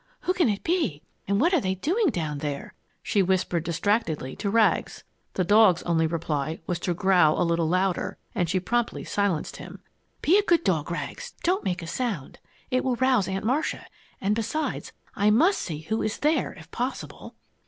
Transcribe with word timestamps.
who 0.21 0.33
can 0.33 0.49
it 0.49 0.63
be? 0.63 1.03
And 1.27 1.39
what 1.39 1.53
are 1.53 1.61
they 1.61 1.75
doing 1.75 2.07
there?" 2.07 2.73
she 3.03 3.21
whispered 3.21 3.63
distractedly 3.63 4.35
to 4.37 4.49
Rags. 4.49 5.03
The 5.33 5.43
dog's 5.43 5.83
only 5.83 6.07
reply 6.07 6.59
was 6.65 6.79
to 6.79 6.95
growl 6.95 7.39
a 7.39 7.45
little 7.45 7.67
louder, 7.69 8.17
and 8.33 8.49
she 8.49 8.59
promptly 8.59 9.03
silenced 9.03 9.57
him. 9.57 9.79
"Be 10.23 10.39
a 10.39 10.43
good 10.43 10.63
dog, 10.63 10.89
Rags! 10.89 11.35
Don't 11.43 11.63
make 11.63 11.83
a 11.83 11.85
sound! 11.85 12.39
It 12.71 12.83
will 12.83 12.95
rouse 12.95 13.27
Aunt 13.27 13.45
Marcia, 13.45 13.85
and 14.19 14.33
besides 14.33 14.91
I 15.15 15.29
must 15.29 15.61
see 15.61 15.81
who 15.81 16.01
is 16.01 16.17
there, 16.17 16.51
if 16.53 16.71
possible!" 16.71 17.35